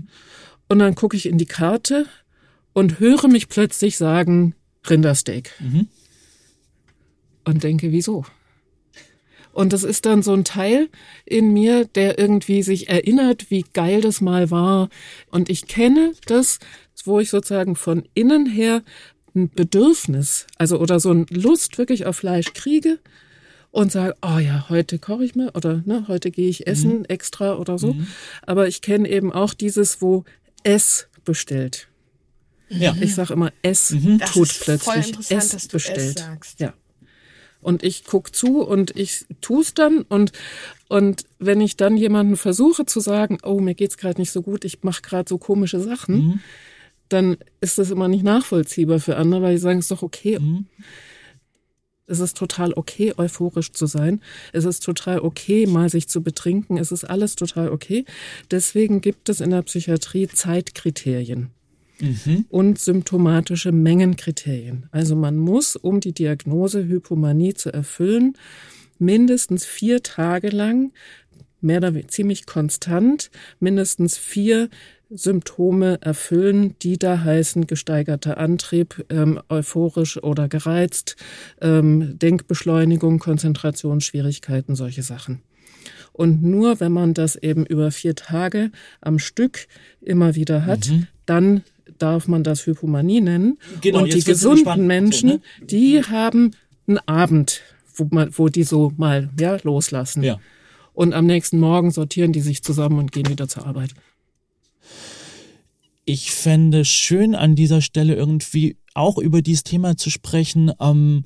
[0.68, 2.06] Und dann gucke ich in die Karte
[2.74, 4.54] und höre mich plötzlich sagen,
[4.88, 5.52] Rindersteak.
[5.60, 5.88] Mhm.
[7.44, 8.26] Und denke, wieso?
[9.54, 10.90] Und das ist dann so ein Teil
[11.26, 14.90] in mir, der irgendwie sich erinnert, wie geil das mal war.
[15.30, 16.60] Und ich kenne das,
[17.04, 18.84] wo ich sozusagen von innen her
[19.36, 23.00] ein Bedürfnis, also oder so ein Lust wirklich auf Fleisch kriege
[23.72, 27.56] und sage, oh ja, heute koche ich mal oder ne, heute gehe ich essen extra
[27.56, 27.96] oder so.
[28.44, 30.26] Aber ich kenne eben auch dieses, wo
[30.64, 31.88] es bestellt.
[32.70, 32.96] Ja.
[33.00, 36.00] Ich sage immer, es Das tut ist voll plötzlich interessant, es dass du bestellt.
[36.18, 36.60] es sagst.
[36.60, 36.74] Ja.
[37.62, 40.32] Und ich guck zu und ich tu's dann und
[40.90, 44.66] und wenn ich dann jemanden versuche zu sagen, oh mir geht's gerade nicht so gut,
[44.66, 46.42] ich mache gerade so komische Sachen,
[47.08, 50.38] dann ist das immer nicht nachvollziehbar für andere, weil die sagen, es ist doch okay.
[52.08, 54.22] Es ist total okay, euphorisch zu sein.
[54.52, 56.78] Es ist total okay, mal sich zu betrinken.
[56.78, 58.04] Es ist alles total okay.
[58.50, 61.52] Deswegen gibt es in der Psychiatrie Zeitkriterien
[62.50, 64.88] und symptomatische Mengenkriterien.
[64.92, 68.38] Also man muss, um die Diagnose Hypomanie zu erfüllen,
[69.00, 70.92] mindestens vier Tage lang,
[71.62, 74.70] mehr oder weniger ziemlich konstant, mindestens vier
[75.14, 81.18] Symptome erfüllen, die da heißen gesteigerter Antrieb, ähm, euphorisch oder gereizt,
[81.60, 85.42] ähm, Denkbeschleunigung, Konzentrationsschwierigkeiten, solche Sachen.
[86.14, 89.68] Und nur wenn man das eben über vier Tage am Stück
[90.02, 90.90] immer wieder hat,
[91.26, 91.64] dann
[92.02, 93.58] darf man das Hypomanie nennen.
[93.82, 94.84] Genau, und die gesunden spannend.
[94.84, 95.42] So, Menschen, ne?
[95.62, 96.52] die haben
[96.88, 97.62] einen Abend,
[97.96, 100.24] wo, man, wo die so mal ja, loslassen.
[100.24, 100.40] Ja.
[100.94, 103.92] Und am nächsten Morgen sortieren die sich zusammen und gehen wieder zur Arbeit.
[106.06, 110.72] Ich fände schön an dieser Stelle irgendwie auch über dieses Thema zu sprechen.
[110.80, 111.26] Ähm,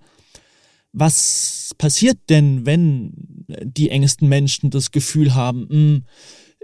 [0.94, 3.12] was passiert denn, wenn
[3.48, 6.02] die engsten Menschen das Gefühl haben, mh,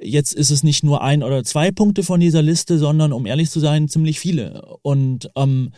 [0.02, 3.50] jetzt ist es nicht nur ein oder zwei Punkte von dieser Liste, sondern um ehrlich
[3.50, 4.78] zu sein, ziemlich viele.
[4.82, 5.72] Und ähm,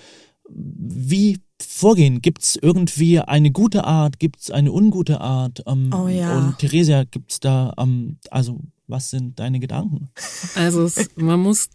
[0.50, 2.22] wie vorgehen?
[2.22, 4.20] Gibt es irgendwie eine gute Art?
[4.20, 5.64] Gibt es eine ungute Art?
[5.68, 6.38] Ähm, Oh ja.
[6.38, 10.10] Und Theresia, gibt es da, ähm, also was sind deine Gedanken?
[10.56, 11.70] Also es, man muss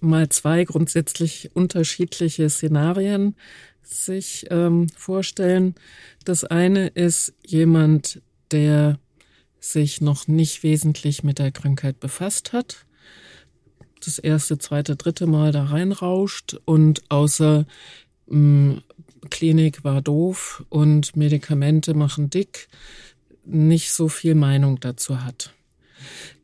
[0.00, 3.34] mal zwei grundsätzlich unterschiedliche Szenarien
[3.82, 5.74] sich ähm, vorstellen.
[6.24, 8.98] Das eine ist jemand, der
[9.62, 12.84] sich noch nicht wesentlich mit der Krankheit befasst hat,
[14.04, 17.66] das erste, zweite, dritte Mal da reinrauscht und außer
[18.26, 18.82] mh,
[19.30, 22.68] Klinik war doof und Medikamente machen dick,
[23.44, 25.52] nicht so viel Meinung dazu hat.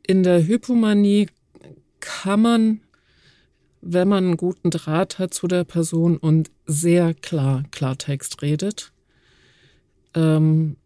[0.07, 1.29] In der Hypomanie
[1.99, 2.81] kann man,
[3.81, 8.93] wenn man einen guten Draht hat zu der Person und sehr klar Klartext redet,
[10.15, 10.77] ähm,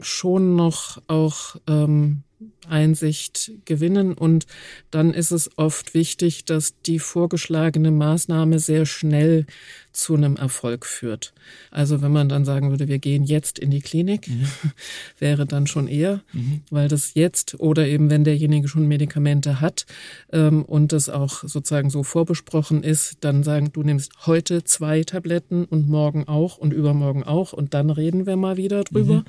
[0.00, 2.24] schon noch auch ähm,
[2.68, 4.46] Einsicht gewinnen und
[4.90, 9.46] dann ist es oft wichtig, dass die vorgeschlagene Maßnahme sehr schnell
[9.92, 11.34] zu einem Erfolg führt.
[11.70, 14.28] Also wenn man dann sagen würde, wir gehen jetzt in die Klinik,
[15.18, 16.22] wäre dann schon eher,
[16.70, 19.86] weil das jetzt oder eben wenn derjenige schon Medikamente hat
[20.32, 25.64] ähm, und das auch sozusagen so vorbesprochen ist, dann sagen, du nimmst heute zwei Tabletten
[25.64, 29.24] und morgen auch und übermorgen auch und dann reden wir mal wieder drüber.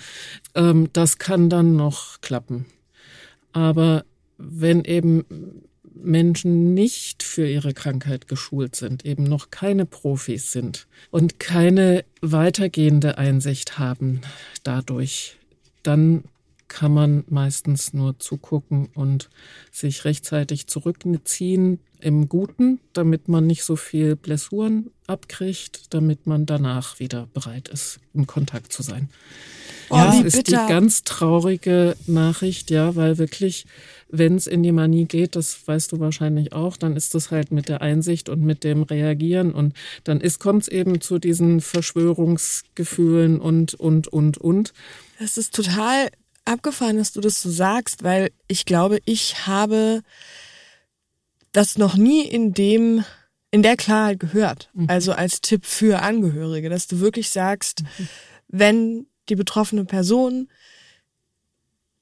[0.55, 2.65] Ähm, das kann dann noch klappen.
[3.53, 4.05] Aber
[4.37, 5.25] wenn eben
[6.03, 13.17] Menschen nicht für ihre Krankheit geschult sind, eben noch keine Profis sind und keine weitergehende
[13.17, 14.21] Einsicht haben
[14.63, 15.37] dadurch,
[15.83, 16.23] dann
[16.71, 19.29] kann man meistens nur zugucken und
[19.71, 26.99] sich rechtzeitig zurückziehen im Guten, damit man nicht so viel Blessuren abkriegt, damit man danach
[26.99, 29.09] wieder bereit ist, im Kontakt zu sein.
[29.89, 30.65] Oh, ja, das ist bitter.
[30.65, 33.65] die ganz traurige Nachricht, ja, weil wirklich,
[34.09, 37.51] wenn es in die Manie geht, das weißt du wahrscheinlich auch, dann ist das halt
[37.51, 39.73] mit der Einsicht und mit dem Reagieren und
[40.05, 44.73] dann kommt es eben zu diesen Verschwörungsgefühlen und, und, und, und.
[45.19, 46.07] Das ist total
[46.45, 50.01] abgefahren, dass du das so sagst, weil ich glaube, ich habe
[51.51, 53.03] das noch nie in dem
[53.51, 54.69] in der Klarheit gehört.
[54.73, 54.85] Mhm.
[54.89, 58.07] Also als Tipp für Angehörige, dass du wirklich sagst, mhm.
[58.47, 60.47] wenn die betroffene Person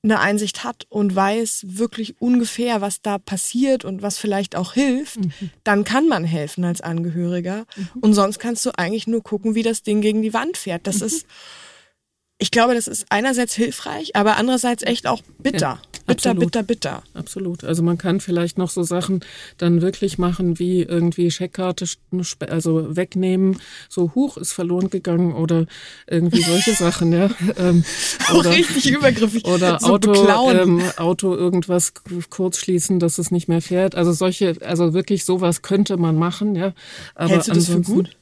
[0.02, 5.17] eine Einsicht hat und weiß wirklich ungefähr, was da passiert und was vielleicht auch hilft,
[5.17, 5.49] mhm.
[5.63, 7.65] dann kann man helfen als Angehöriger.
[7.75, 7.89] Mhm.
[7.99, 10.88] Und sonst kannst du eigentlich nur gucken, wie das Ding gegen die Wand fährt.
[10.88, 11.08] Das mhm.
[11.08, 11.25] ist
[12.41, 15.60] ich glaube, das ist einerseits hilfreich, aber andererseits echt auch bitter.
[15.60, 16.39] Ja, bitter, absolut.
[16.39, 17.04] bitter, bitter.
[17.13, 17.65] Absolut.
[17.65, 19.19] Also man kann vielleicht noch so Sachen
[19.58, 21.86] dann wirklich machen, wie irgendwie Scheckkarte
[22.47, 25.65] also wegnehmen, so hoch ist verloren gegangen oder
[26.08, 27.30] irgendwie solche Sachen, ja.
[27.58, 27.84] Ähm,
[28.34, 29.43] oder, auch richtig übergriffig.
[29.43, 31.93] Oder so Auto, ähm, Auto irgendwas
[32.30, 33.95] kurz schließen, dass es nicht mehr fährt.
[33.95, 36.73] Also solche, also wirklich sowas könnte man machen, ja.
[37.15, 38.15] Aber Hältst du das für gut?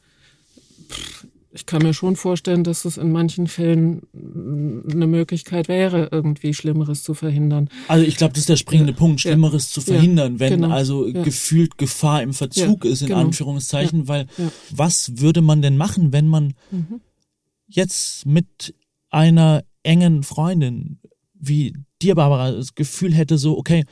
[1.57, 7.01] Ich kann mir schon vorstellen, dass es in manchen Fällen eine Möglichkeit wäre, irgendwie Schlimmeres
[7.01, 7.69] zu verhindern.
[7.87, 8.97] Also ich glaube, das ist der springende ja.
[8.97, 9.81] Punkt, Schlimmeres ja.
[9.81, 10.39] zu verhindern, ja.
[10.39, 10.69] wenn genau.
[10.69, 13.21] also gefühlt Gefahr im Verzug ist, in genau.
[13.21, 14.27] Anführungszeichen, weil
[14.69, 17.01] was würde man denn machen, wenn man mhm.
[17.67, 18.75] jetzt mit
[19.09, 20.99] einer engen Freundin
[21.33, 23.83] wie dir, Barbara, das Gefühl hätte, so, okay,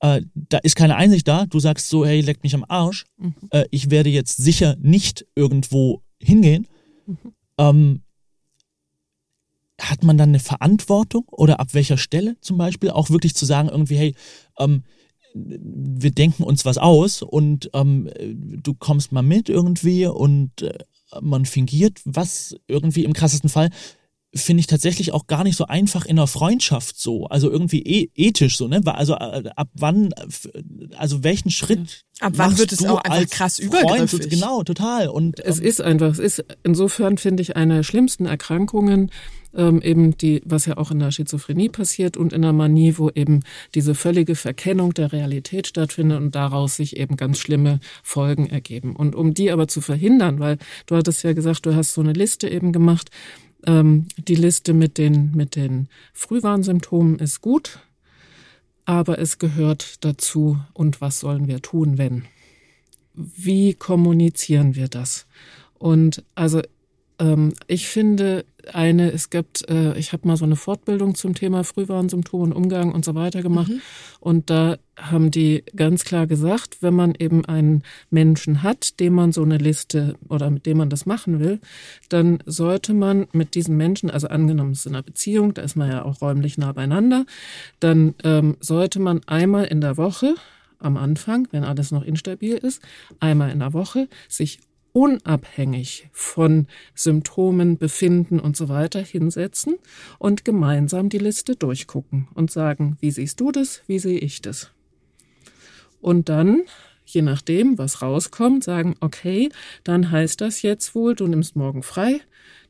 [0.00, 3.34] äh, da ist keine Einsicht da, du sagst so, hey, leck mich am Arsch, mhm.
[3.50, 6.66] äh, ich werde jetzt sicher nicht irgendwo hingehen,
[7.06, 7.34] Mhm.
[7.58, 8.02] Ähm,
[9.80, 13.68] hat man dann eine Verantwortung oder ab welcher Stelle zum Beispiel auch wirklich zu sagen,
[13.68, 14.14] irgendwie, hey,
[14.58, 14.84] ähm,
[15.34, 18.10] wir denken uns was aus und ähm,
[18.62, 20.78] du kommst mal mit irgendwie und äh,
[21.20, 23.70] man fingiert was irgendwie im krassesten Fall
[24.34, 28.10] finde ich tatsächlich auch gar nicht so einfach in einer Freundschaft so, also irgendwie e
[28.14, 28.80] ethisch so, ne?
[28.84, 30.14] Also äh, ab wann,
[30.96, 34.30] also welchen Schritt Ab wann wird es auch einfach krass übergriffig?
[34.30, 35.08] Genau, total.
[35.08, 39.10] Und es ähm, ist einfach, es ist insofern finde ich eine der schlimmsten Erkrankungen
[39.54, 43.10] ähm, eben die, was ja auch in der Schizophrenie passiert und in der Manie, wo
[43.10, 43.40] eben
[43.74, 48.96] diese völlige Verkennung der Realität stattfindet und daraus sich eben ganz schlimme Folgen ergeben.
[48.96, 52.12] Und um die aber zu verhindern, weil du hattest ja gesagt, du hast so eine
[52.12, 53.10] Liste eben gemacht,
[53.66, 57.80] ähm, die Liste mit den, mit den Frühwarnsymptomen ist gut,
[58.84, 62.24] aber es gehört dazu, und was sollen wir tun, wenn?
[63.14, 65.26] Wie kommunizieren wir das?
[65.74, 66.62] Und also
[67.18, 71.64] ähm, ich finde eine, es gibt, äh, ich habe mal so eine Fortbildung zum Thema
[71.64, 73.70] Frühwarnsymptome und Umgang und so weiter gemacht.
[73.70, 73.80] Mhm.
[74.20, 79.32] Und da haben die ganz klar gesagt, wenn man eben einen Menschen hat, dem man
[79.32, 81.60] so eine Liste oder mit dem man das machen will,
[82.08, 85.76] dann sollte man mit diesem Menschen, also angenommen es ist in einer Beziehung, da ist
[85.76, 87.24] man ja auch räumlich nah beieinander,
[87.80, 90.34] dann ähm, sollte man einmal in der Woche
[90.78, 92.82] am Anfang, wenn alles noch instabil ist,
[93.20, 94.60] einmal in der Woche sich
[94.92, 99.76] unabhängig von Symptomen, Befinden und so weiter hinsetzen
[100.18, 104.70] und gemeinsam die Liste durchgucken und sagen, wie siehst du das, wie sehe ich das?
[106.00, 106.62] Und dann,
[107.06, 109.50] je nachdem, was rauskommt, sagen, okay,
[109.84, 112.20] dann heißt das jetzt wohl, du nimmst morgen frei,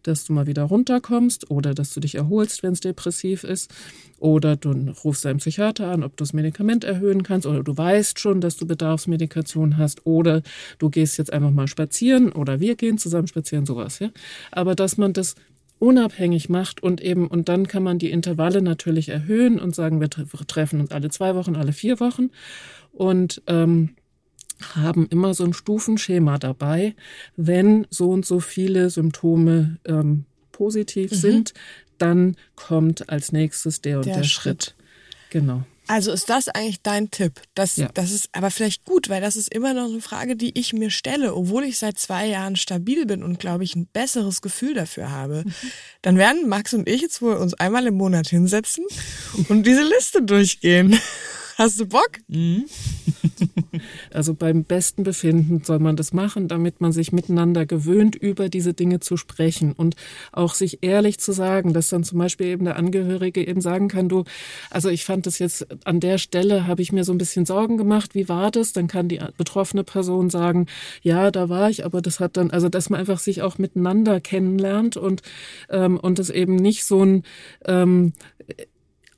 [0.07, 3.73] dass du mal wieder runterkommst oder dass du dich erholst, wenn es depressiv ist.
[4.19, 7.47] Oder du rufst deinen Psychiater an, ob du das Medikament erhöhen kannst.
[7.47, 10.07] Oder du weißt schon, dass du Bedarfsmedikation hast.
[10.07, 10.43] Oder
[10.79, 13.99] du gehst jetzt einfach mal spazieren oder wir gehen zusammen spazieren, sowas.
[13.99, 14.11] Ja?
[14.51, 15.35] Aber dass man das
[15.79, 20.09] unabhängig macht und eben, und dann kann man die Intervalle natürlich erhöhen und sagen, wir
[20.09, 22.31] treffen uns alle zwei Wochen, alle vier Wochen.
[22.93, 23.97] Und ähm,
[24.75, 26.95] haben immer so ein Stufenschema dabei.
[27.37, 31.17] Wenn so und so viele Symptome ähm, positiv mhm.
[31.17, 31.55] sind,
[31.99, 34.65] dann kommt als nächstes der und der, der Schritt.
[34.65, 34.75] Schritt.
[35.31, 35.65] Genau.
[35.89, 37.41] Also ist das eigentlich dein Tipp?
[37.55, 37.89] Das, ja.
[37.93, 40.91] das ist aber vielleicht gut, weil das ist immer noch eine Frage, die ich mir
[40.91, 45.11] stelle, obwohl ich seit zwei Jahren stabil bin und glaube ich ein besseres Gefühl dafür
[45.11, 45.43] habe.
[45.45, 45.53] Mhm.
[46.03, 48.85] Dann werden Max und ich jetzt wohl uns einmal im Monat hinsetzen
[49.49, 50.99] und diese Liste durchgehen.
[51.63, 52.19] Hast du Bock?
[52.27, 52.65] Mhm.
[54.13, 58.75] also beim besten Befinden soll man das machen, damit man sich miteinander gewöhnt, über diese
[58.75, 59.95] Dinge zu sprechen und
[60.33, 64.09] auch sich ehrlich zu sagen, dass dann zum Beispiel eben der Angehörige eben sagen kann,
[64.09, 64.25] du,
[64.71, 67.77] also ich fand das jetzt an der Stelle, habe ich mir so ein bisschen Sorgen
[67.77, 68.73] gemacht, wie war das?
[68.73, 70.67] Dann kann die betroffene Person sagen,
[71.03, 74.21] ja, da war ich, aber das hat dann, also dass man einfach sich auch miteinander
[74.21, 75.23] kennenlernt und,
[75.71, 77.23] ähm, und es eben nicht so ein
[77.67, 78.15] ähm,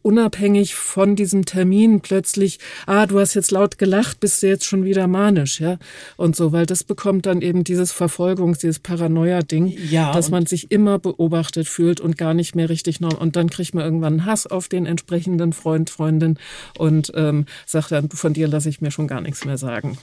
[0.05, 4.85] unabhängig von diesem Termin plötzlich, ah, du hast jetzt laut gelacht, bist du jetzt schon
[4.85, 5.79] wieder manisch, ja?
[6.17, 10.71] Und so, weil das bekommt dann eben dieses Verfolgungs-, dieses Paranoia-Ding, ja, dass man sich
[10.71, 13.19] immer beobachtet fühlt und gar nicht mehr richtig normal.
[13.19, 16.38] Und dann kriegt man irgendwann Hass auf den entsprechenden Freund, Freundin
[16.77, 19.97] und ähm, sagt dann, von dir lasse ich mir schon gar nichts mehr sagen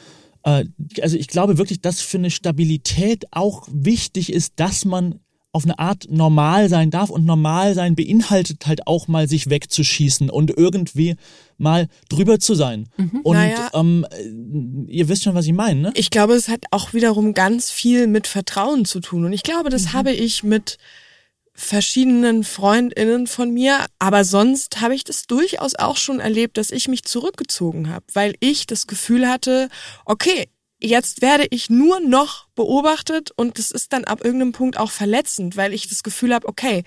[0.43, 0.65] äh,
[1.01, 5.19] also ich glaube wirklich, dass für eine Stabilität auch wichtig ist, dass man
[5.53, 10.29] auf eine Art normal sein darf und normal sein beinhaltet halt auch mal sich wegzuschießen
[10.29, 11.15] und irgendwie
[11.57, 12.87] mal drüber zu sein.
[12.97, 13.19] Mhm.
[13.23, 14.05] Und naja, ähm,
[14.87, 15.91] ihr wisst schon, was ich meine, ne?
[15.95, 19.25] Ich glaube, es hat auch wiederum ganz viel mit Vertrauen zu tun.
[19.25, 19.93] Und ich glaube, das mhm.
[19.93, 20.77] habe ich mit
[21.53, 26.87] verschiedenen Freundinnen von mir, aber sonst habe ich das durchaus auch schon erlebt, dass ich
[26.87, 29.69] mich zurückgezogen habe, weil ich das Gefühl hatte,
[30.05, 30.47] okay,
[30.81, 35.55] jetzt werde ich nur noch beobachtet und das ist dann ab irgendeinem Punkt auch verletzend,
[35.55, 36.83] weil ich das Gefühl habe, okay,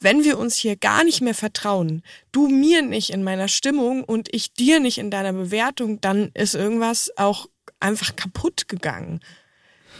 [0.00, 4.28] wenn wir uns hier gar nicht mehr vertrauen, du mir nicht in meiner Stimmung und
[4.34, 7.46] ich dir nicht in deiner Bewertung, dann ist irgendwas auch
[7.80, 9.20] einfach kaputt gegangen.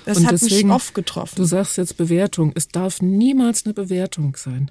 [0.05, 1.37] Das und hat deswegen, mich oft getroffen.
[1.37, 2.53] Du sagst jetzt Bewertung.
[2.55, 4.71] Es darf niemals eine Bewertung sein.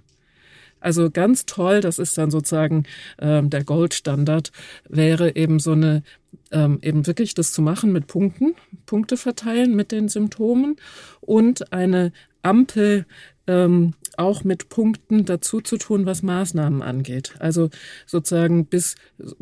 [0.79, 2.85] Also ganz toll, das ist dann sozusagen
[3.19, 4.51] ähm, der Goldstandard,
[4.87, 6.03] wäre eben so eine,
[6.51, 8.55] ähm, eben wirklich das zu machen mit Punkten,
[8.85, 10.77] Punkte verteilen mit den Symptomen
[11.21, 13.05] und eine Ampel
[13.47, 17.35] ähm, auch mit Punkten dazu zu tun, was Maßnahmen angeht.
[17.39, 17.69] Also
[18.05, 18.95] sozusagen bis,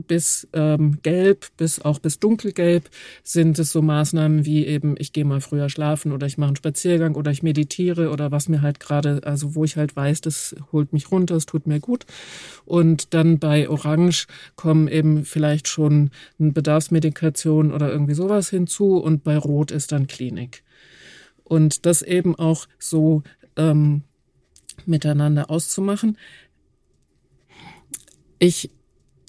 [0.07, 2.89] bis ähm, gelb, bis auch bis dunkelgelb
[3.23, 6.55] sind es so Maßnahmen wie eben, ich gehe mal früher schlafen oder ich mache einen
[6.57, 10.55] Spaziergang oder ich meditiere oder was mir halt gerade, also wo ich halt weiß, das
[10.71, 12.05] holt mich runter, es tut mir gut.
[12.65, 19.23] Und dann bei Orange kommen eben vielleicht schon eine Bedarfsmedikation oder irgendwie sowas hinzu und
[19.23, 20.63] bei Rot ist dann Klinik.
[21.45, 23.23] Und das eben auch so
[23.55, 24.01] ähm,
[24.87, 26.17] miteinander auszumachen.
[28.39, 28.69] Ich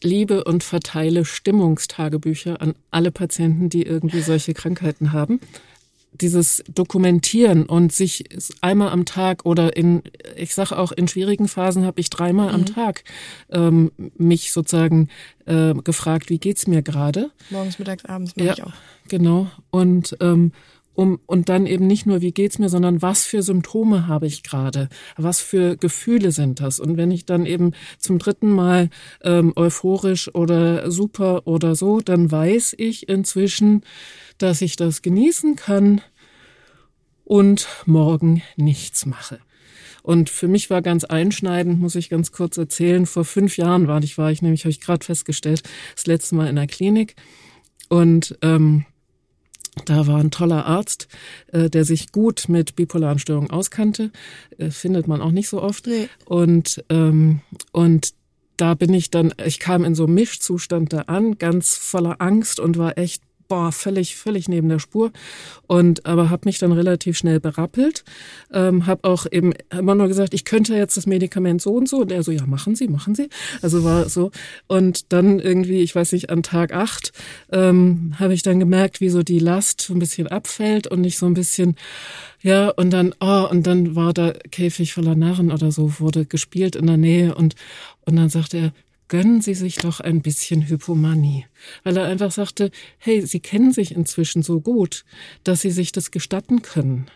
[0.03, 5.41] liebe und verteile Stimmungstagebücher an alle Patienten, die irgendwie solche Krankheiten haben.
[6.13, 8.25] Dieses Dokumentieren und sich
[8.63, 10.03] einmal am Tag oder in,
[10.35, 12.55] ich sage auch in schwierigen Phasen habe ich dreimal mhm.
[12.55, 13.05] am Tag
[13.51, 15.09] ähm, mich sozusagen
[15.45, 17.31] äh, gefragt, wie geht's mir gerade?
[17.51, 18.73] Morgens, mittags, abends mache ja, ich auch.
[19.09, 19.51] Genau.
[19.71, 20.53] Und ähm,
[20.97, 24.43] um und dann eben nicht nur, wie geht's mir, sondern was für Symptome habe ich
[24.43, 26.81] gerade, was für Gefühle sind das.
[26.81, 28.91] Und wenn ich dann eben zum dritten Mal
[29.23, 33.83] ähm, euphorisch oder super oder so, dann weiß ich inzwischen,
[34.39, 36.01] dass ich das genießen kann
[37.25, 39.39] und morgen nichts mache.
[40.03, 44.03] Und für mich war ganz einschneidend, muss ich ganz kurz erzählen, vor fünf Jahren war
[44.03, 45.63] ich, war ich nämlich, habe ich gerade festgestellt,
[45.95, 47.17] das letzte Mal in der Klinik.
[47.89, 48.87] Und ähm,
[49.85, 51.09] da war ein toller Arzt,
[51.53, 54.11] äh, der sich gut mit bipolaren Störungen auskannte.
[54.59, 55.87] Äh, findet man auch nicht so oft.
[55.87, 56.09] Nee.
[56.25, 57.41] Und, ähm,
[57.73, 58.15] und
[58.57, 62.59] da bin ich dann, ich kam in so einem Mischzustand da an, ganz voller Angst
[62.59, 65.13] und war echt boah, völlig, völlig neben der Spur.
[65.67, 68.05] Und aber habe mich dann relativ schnell berappelt,
[68.53, 71.99] ähm, habe auch eben immer nur gesagt, ich könnte jetzt das Medikament so und so.
[71.99, 73.29] Und er so, ja, machen Sie, machen Sie.
[73.63, 74.31] Also war so.
[74.67, 77.13] Und dann irgendwie, ich weiß nicht, an Tag acht
[77.53, 81.19] ähm, habe ich dann gemerkt, wie so die Last so ein bisschen abfällt und ich
[81.19, 81.77] so ein bisschen
[82.43, 86.77] ja, und dann, oh, und dann war da Käfig voller Narren oder so, wurde gespielt
[86.77, 87.57] in der Nähe und,
[88.05, 88.73] und dann sagte er,
[89.09, 91.47] gönnen Sie sich doch ein bisschen Hypomanie.
[91.85, 95.05] Weil er einfach sagte, hey, Sie kennen sich inzwischen so gut,
[95.45, 97.07] dass Sie sich das gestatten können.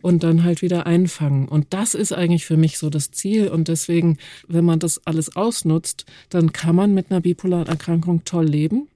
[0.00, 1.46] Und dann halt wieder einfangen.
[1.46, 3.48] Und das ist eigentlich für mich so das Ziel.
[3.48, 8.46] Und deswegen, wenn man das alles ausnutzt, dann kann man mit einer bipolaren Erkrankung toll
[8.46, 8.88] leben.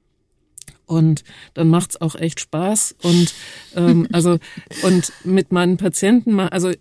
[0.86, 1.24] Und
[1.54, 2.96] dann macht's auch echt Spaß.
[3.02, 3.34] Und
[3.76, 4.38] ähm, also
[4.82, 6.76] und mit meinen Patienten, also äh,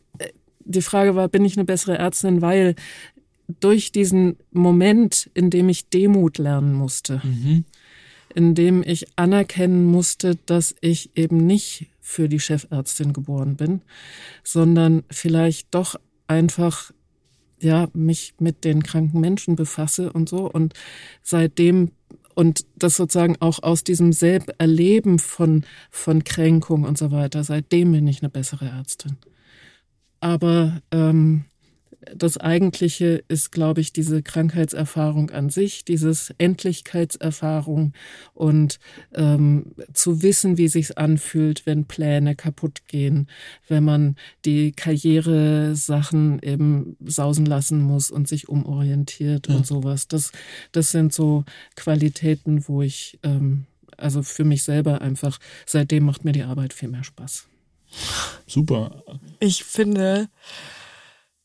[0.60, 2.76] die Frage war, bin ich eine bessere Ärztin, weil
[3.48, 7.66] durch diesen Moment, in dem ich Demut lernen musste, mhm.
[8.34, 13.82] in dem ich anerkennen musste, dass ich eben nicht für die Chefärztin geboren bin,
[14.44, 15.96] sondern vielleicht doch
[16.28, 16.92] einfach
[17.60, 20.50] ja mich mit den kranken Menschen befasse und so.
[20.50, 20.74] Und
[21.24, 21.92] seitdem
[22.36, 28.08] und das sozusagen auch aus diesem Selberleben von von Kränkung und so weiter seitdem bin
[28.08, 29.18] ich eine bessere Ärztin.
[30.20, 31.46] Aber ähm,
[32.18, 37.94] das Eigentliche ist, glaube ich, diese Krankheitserfahrung an sich, dieses Endlichkeitserfahrung
[38.34, 38.80] und
[39.14, 43.28] ähm, zu wissen, wie sich's anfühlt, wenn Pläne kaputt gehen,
[43.68, 49.56] wenn man die Karriere-Sachen eben sausen lassen muss und sich umorientiert ja.
[49.56, 50.08] und sowas.
[50.08, 50.32] Das,
[50.72, 51.44] das sind so
[51.76, 53.66] Qualitäten, wo ich ähm,
[53.98, 57.48] also für mich selber einfach, seitdem macht mir die Arbeit viel mehr Spaß.
[58.48, 59.04] Super.
[59.40, 60.30] Ich finde,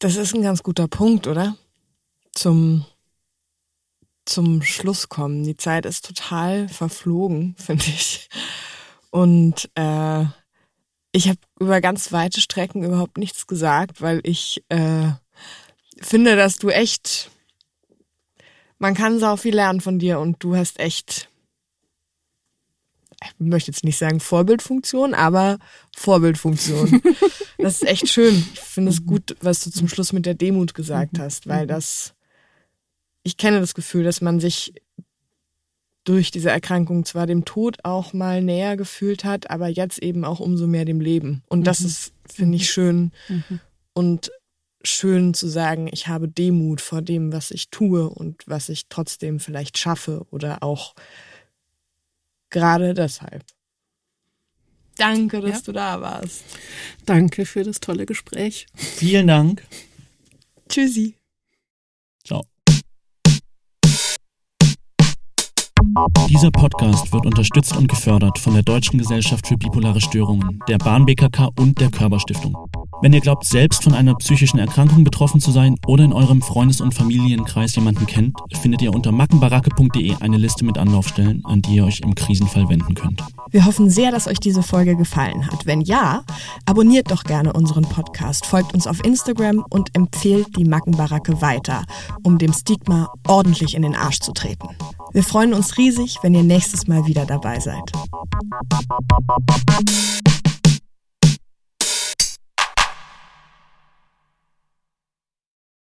[0.01, 1.57] das ist ein ganz guter Punkt, oder?
[2.33, 2.85] Zum,
[4.25, 5.45] zum Schluss kommen.
[5.45, 8.29] Die Zeit ist total verflogen, finde ich.
[9.11, 10.25] Und äh,
[11.13, 15.11] ich habe über ganz weite Strecken überhaupt nichts gesagt, weil ich äh,
[16.01, 17.31] finde, dass du echt,
[18.79, 21.30] man kann sau viel lernen von dir und du hast echt
[23.39, 25.59] möchte jetzt nicht sagen Vorbildfunktion, aber
[25.97, 27.03] Vorbildfunktion.
[27.59, 28.35] das ist echt schön.
[28.55, 31.23] Ich finde es gut, was du zum Schluss mit der Demut gesagt mhm.
[31.23, 31.69] hast, weil mhm.
[31.69, 32.15] das,
[33.23, 34.75] ich kenne das Gefühl, dass man sich
[36.05, 40.41] durch diese Erkrankung zwar dem Tod auch mal näher gefühlt hat, aber jetzt eben auch
[40.41, 41.43] umso mehr dem Leben.
[41.49, 41.87] Und das mhm.
[41.87, 43.13] ist, finde ich, schön.
[43.29, 43.61] Mhm.
[43.93, 44.31] Und
[44.83, 49.41] schön zu sagen, ich habe Demut vor dem, was ich tue und was ich trotzdem
[49.41, 50.95] vielleicht schaffe oder auch
[52.51, 53.45] Gerade deshalb.
[54.97, 55.61] Danke, dass ja.
[55.65, 56.45] du da warst.
[57.07, 58.67] Danke für das tolle Gespräch.
[58.75, 59.67] Vielen Dank.
[60.69, 61.15] Tschüssi.
[62.25, 62.45] Ciao.
[66.29, 71.07] Dieser Podcast wird unterstützt und gefördert von der Deutschen Gesellschaft für bipolare Störungen, der Bahn
[71.07, 72.55] BKK und der Körperstiftung.
[73.03, 76.83] Wenn ihr glaubt, selbst von einer psychischen Erkrankung betroffen zu sein oder in eurem Freundes-
[76.83, 81.87] und Familienkreis jemanden kennt, findet ihr unter mackenbaracke.de eine Liste mit Anlaufstellen, an die ihr
[81.87, 83.23] euch im Krisenfall wenden könnt.
[83.51, 85.65] Wir hoffen sehr, dass euch diese Folge gefallen hat.
[85.65, 86.25] Wenn ja,
[86.67, 91.85] abonniert doch gerne unseren Podcast, folgt uns auf Instagram und empfehlt die Mackenbaracke weiter,
[92.23, 94.69] um dem Stigma ordentlich in den Arsch zu treten.
[95.13, 97.91] Wir freuen uns riesig, wenn ihr nächstes Mal wieder dabei seid.